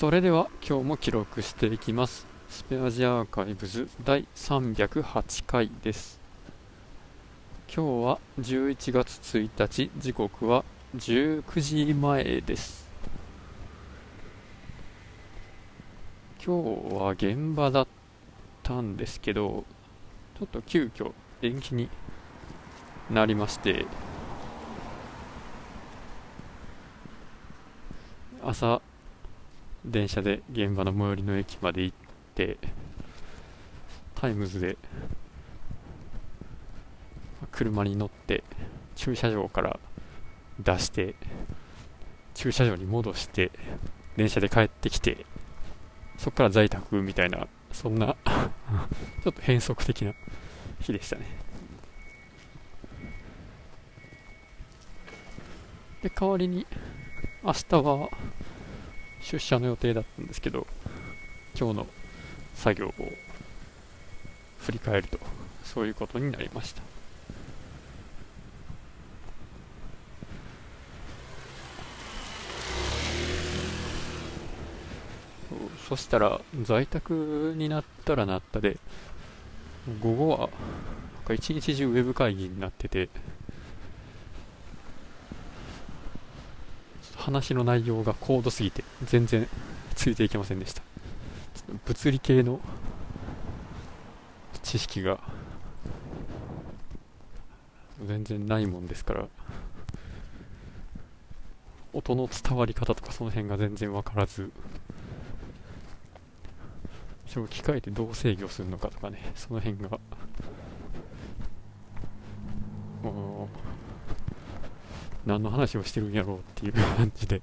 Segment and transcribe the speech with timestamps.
[0.00, 2.26] それでは今日も記録していきます。
[2.48, 6.18] スペアジアーカイブズ第308回です。
[7.68, 10.64] 今日は11月1日時刻は
[10.96, 12.88] 19時前です。
[16.42, 17.86] 今日は現場だっ
[18.62, 19.66] たんですけど
[20.38, 21.12] ちょっと急遽
[21.42, 21.90] 延期に
[23.10, 23.84] なりまして
[28.42, 28.80] 朝
[29.84, 31.96] 電車で現場の最寄りの駅まで行っ
[32.34, 32.58] て
[34.14, 34.76] タイムズで
[37.50, 38.44] 車に乗って
[38.94, 39.80] 駐車場から
[40.58, 41.14] 出して
[42.34, 43.50] 駐車場に戻して
[44.16, 45.24] 電車で帰ってきて
[46.18, 48.16] そこから在宅みたいなそんな
[49.24, 50.12] ちょっと変則的な
[50.80, 51.26] 日でしたね。
[56.02, 56.66] で代わりに
[57.42, 58.08] 明日は
[59.22, 60.66] 出社の予定だったんですけど
[61.58, 61.86] 今日の
[62.54, 62.92] 作業を
[64.58, 65.18] 振り返ると
[65.64, 66.82] そういうことになりました。
[75.88, 78.76] そしたら在宅になったらなったで
[80.00, 80.48] 午後は
[81.34, 83.08] 一日中ウェブ会議になってて
[87.32, 89.48] 話の内容が高度すぎて全然
[89.94, 90.82] ついていけませんでした。
[91.86, 92.60] 物理系の
[94.62, 95.20] 知識が
[98.06, 99.28] 全然ないもんですから
[101.92, 104.50] 音の伝わり方とかその辺が全然分からず
[107.26, 109.98] それを機械でどう制御するのかとかねその辺が
[113.02, 113.89] もう
[115.26, 117.40] 何の話をしてるんやろうっていう感じで。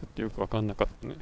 [0.00, 1.16] ちょっとよく分かんなかったね。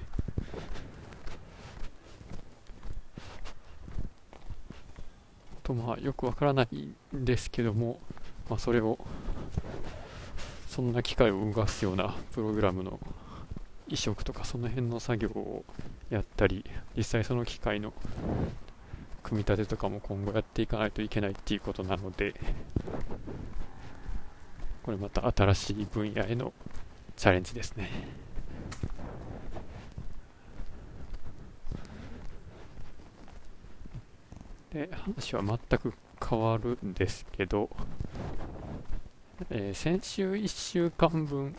[5.64, 7.98] とまあよくわからないんですけども、
[8.48, 8.98] まあ、それを
[10.68, 13.00] そんな機械を動かすようなプログラムの
[13.88, 15.64] 移植とかその辺の作業を
[16.08, 16.64] やったり
[16.96, 17.92] 実際その機械の
[19.24, 22.34] 組み立てとかも今後やっていかないといけないっていうことなので
[24.88, 26.50] これまた新しい分野への
[27.14, 27.90] チャレンジですね。
[34.72, 35.92] で話は全く
[36.26, 37.68] 変わるんですけど、
[39.50, 41.54] えー、先週1週間分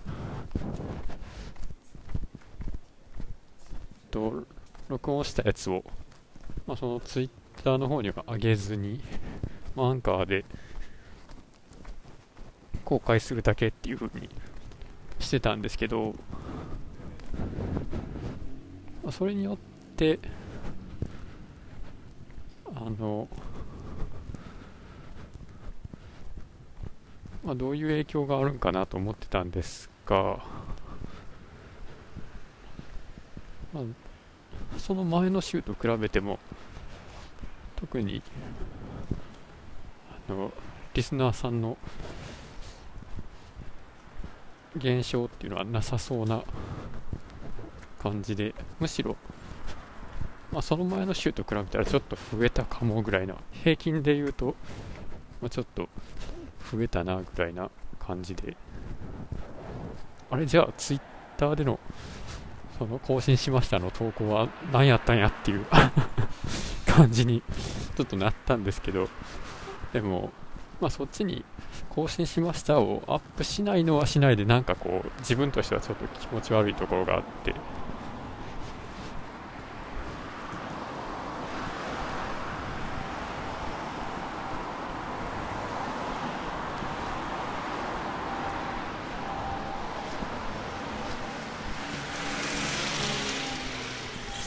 [4.09, 4.47] と
[4.88, 5.84] 録音したやつを、
[6.66, 7.29] まあ、そのツイッ
[7.63, 9.00] ターの方には上げずに、
[9.75, 10.45] まあ、アンカーで
[12.89, 14.27] 公開するだけっていう風に
[15.19, 16.16] してたんですけど、
[19.11, 19.57] それによっ
[19.95, 20.17] て
[22.73, 23.27] あの、
[27.44, 30.44] まあ、どういう影響があるんかなと思ってたんですが、
[33.71, 33.83] まあ、
[34.79, 36.39] その前の週と比べても
[37.75, 38.23] 特に
[40.27, 40.51] あの
[40.95, 41.77] リスナーさんの
[44.75, 46.44] 減少っていうのはなさそうな
[48.02, 49.16] 感じでむしろ
[50.52, 54.56] まあ、その前の週と比べたらちょっと増えたかもぐらいな平均で言うと、
[55.41, 55.90] まあ、ちょっと
[56.72, 57.69] 増えたなぐらいな
[58.00, 58.57] 感じで。
[60.31, 61.01] あれじゃあツイッ
[61.38, 61.80] ターでの
[62.78, 65.66] その更新しましたの投稿は何やったんやっていう
[66.86, 67.41] 感じに
[67.96, 69.09] ちょっとなったんですけど
[69.91, 70.31] でも
[70.81, 71.44] まあそっちに
[71.90, 72.79] 更新しました。
[72.79, 77.53] をアップしないのはしないでなんかこう自分としてはちょっと気持ち悪いところがあって。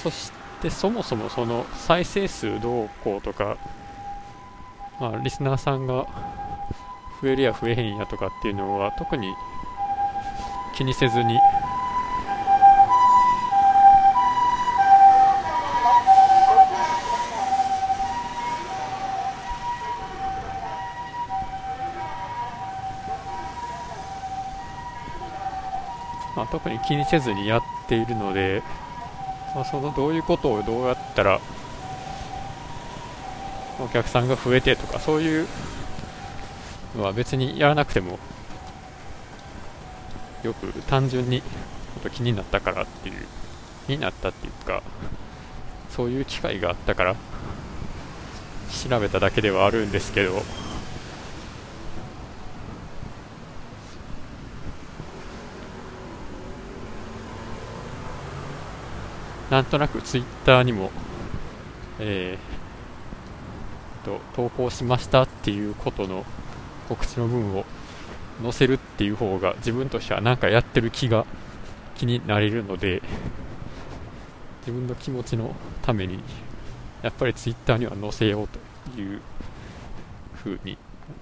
[0.02, 3.56] そしてそもそもその再生数どうこうとか、
[5.00, 6.06] まあ、リスナーさんが
[7.20, 9.32] 増えるや増えへんやとかっていうのは特に
[10.74, 11.38] 気にせずに。
[26.34, 28.62] まあ、特に気にせずにやっているので、
[29.54, 31.40] まあ、そのどういうことをどうやったら
[33.82, 35.46] お客さんが増えてとかそういう
[36.96, 38.18] のは別にやらなくても
[40.42, 41.42] よく単純に
[42.12, 43.26] 気になったからっていう
[43.86, 44.82] 気になったっていうか
[45.90, 47.16] そういう機会があったから
[48.88, 50.42] 調べただけではあるんですけど
[59.50, 60.90] なんとなくツイッターにも、
[61.98, 62.61] えー、
[64.04, 66.24] と投稿しましたっていうことの
[66.88, 67.64] 告知の文を
[68.42, 71.26] 載せるっていう方が自分としては何かやってる気が
[71.96, 73.02] 気になれるので
[74.60, 76.20] 自分の気持ちのために
[77.02, 79.20] やっぱりツイッターには載せようという
[80.36, 80.78] 風に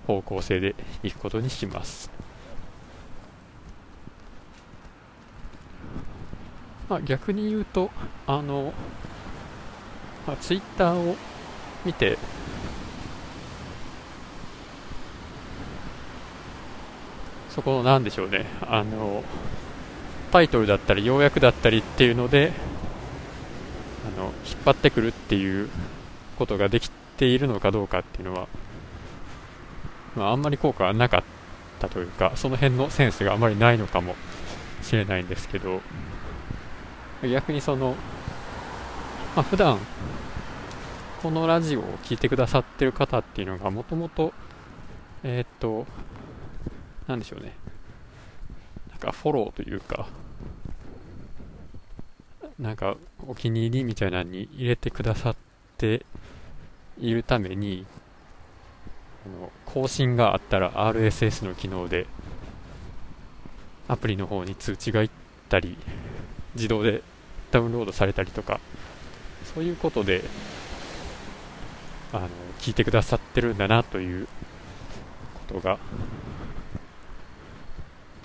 [0.06, 2.10] 方向性でいくことにします。
[6.88, 7.90] まあ逆に言うと
[8.26, 8.74] あの、
[10.26, 11.16] まあ、ツイッターを
[11.84, 12.18] 見て
[17.50, 18.46] そこのなんでしょうね。
[18.62, 19.24] あの
[20.30, 22.52] タイトルだったり要約だったりっていうので
[24.16, 25.68] あの引っ張ってくるっていう
[26.38, 28.48] ことができているのかどうかっていうのは、
[30.16, 31.22] まあ、あんまり効果はなかっ
[31.80, 34.14] たというかその辺のセンスがあまりないのかも
[34.82, 35.80] しれないんですけど
[37.22, 37.96] 逆にその、
[39.36, 39.78] まあ、普段
[41.22, 44.32] このラジオを聴いてくださってる方っていうのがもともと
[45.22, 45.86] えー、っと
[47.10, 47.52] なんでしょうね。
[48.88, 50.06] なんかフォローというか
[52.58, 52.96] なんか
[53.26, 55.36] お気に入りみたいなのに入れてくださっ
[55.76, 56.04] て
[56.98, 57.86] いるために
[59.26, 62.06] あの更新があったら RSS の機能で
[63.88, 65.10] アプリの方に通知がいっ
[65.48, 65.76] たり
[66.54, 67.02] 自動で
[67.50, 68.60] ダウンロードされたりとか
[69.54, 70.22] そういうことで
[72.12, 72.28] あの
[72.60, 74.28] 聞いてくださってるんだなという
[75.48, 75.78] ことが、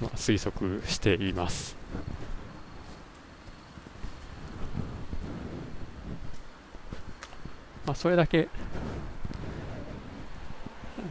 [0.01, 1.75] まあ、推測しています。
[7.85, 8.47] まあ、それだけ、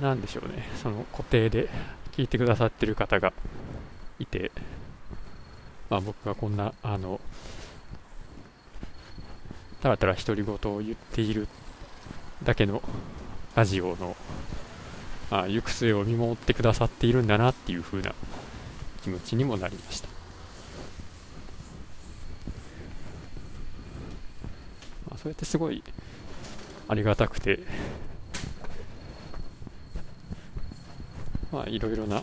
[0.00, 1.68] なんでしょうね、その固定で
[2.12, 3.32] 聞いてくださってる方が
[4.18, 4.50] いて、
[5.88, 7.20] まあ、僕がこんな、あの、
[9.80, 11.46] たらたら独り言を言っている
[12.42, 12.82] だけの
[13.54, 14.16] ラジオの、
[15.30, 18.14] まあ、行く末を見守ってくださっているんだなっていう風な
[19.04, 20.08] 気持ちにもなりました。
[25.10, 25.84] まあ、そうやってすごい
[26.88, 27.60] ありがたくて、
[31.52, 32.22] まあいろいろな、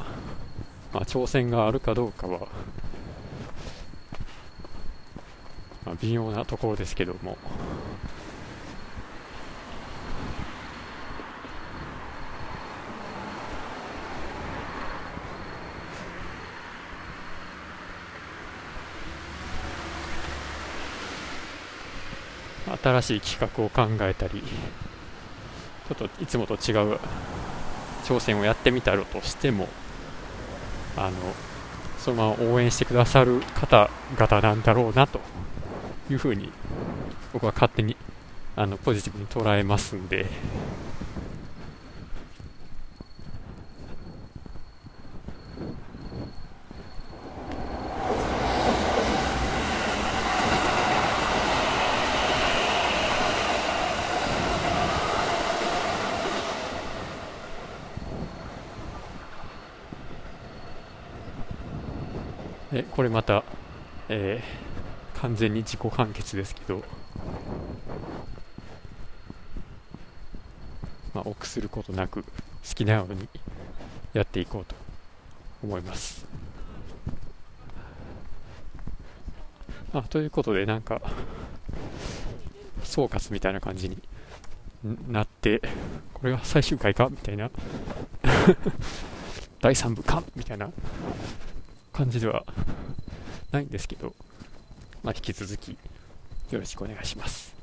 [0.91, 2.47] まあ、挑戦があるかどうかは、
[5.85, 7.37] まあ、微妙なところですけども、
[22.77, 26.99] 新しい企画を考えたりちょっといつもと違う
[28.03, 29.67] 挑戦をやってみたろとしても
[30.97, 31.17] あの
[31.99, 35.19] そのまま応援してくださる方々なんだろうなと
[36.09, 36.51] いうふうに
[37.33, 37.95] 僕は勝手に
[38.55, 40.25] あのポジティブに捉えますんで
[62.71, 63.43] でこれまた、
[64.07, 66.83] えー、完全に自己完結ですけど、
[71.13, 72.29] まあ、臆することなく好
[72.73, 73.27] きなように
[74.13, 74.75] やっていこうと
[75.63, 76.25] 思います。
[79.93, 81.01] あということでなんか
[82.85, 84.01] 総括みたいな感じに
[85.09, 85.61] なって
[86.13, 87.09] これが最終回か？
[87.09, 87.51] みたいな。
[89.59, 90.23] 第3部か？
[90.35, 90.71] みたいな。
[91.91, 92.45] 感じでは
[93.51, 94.13] ないんですけど、
[95.03, 95.77] まあ、引き続き
[96.51, 97.53] よろしくお願いします。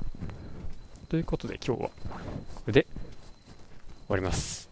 [1.09, 4.69] ということで今日はこれで終わります。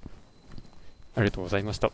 [1.16, 1.92] ありがとうございました。